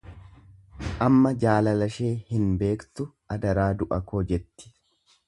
[1.07, 3.07] Amma jaalala ishee hin beektu,
[3.37, 4.73] adaraa du'a koo jetti.